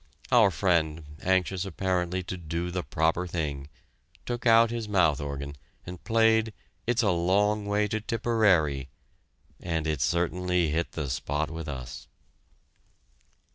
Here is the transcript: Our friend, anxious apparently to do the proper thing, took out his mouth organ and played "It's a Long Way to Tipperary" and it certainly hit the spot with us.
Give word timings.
Our 0.31 0.49
friend, 0.49 1.19
anxious 1.21 1.63
apparently 1.63 2.23
to 2.23 2.35
do 2.35 2.71
the 2.71 2.81
proper 2.81 3.27
thing, 3.27 3.69
took 4.25 4.47
out 4.47 4.71
his 4.71 4.89
mouth 4.89 5.21
organ 5.21 5.55
and 5.85 6.03
played 6.03 6.53
"It's 6.87 7.03
a 7.03 7.11
Long 7.11 7.67
Way 7.67 7.87
to 7.89 8.01
Tipperary" 8.01 8.89
and 9.59 9.85
it 9.85 10.01
certainly 10.01 10.71
hit 10.71 10.93
the 10.93 11.07
spot 11.07 11.51
with 11.51 11.67
us. 11.67 12.07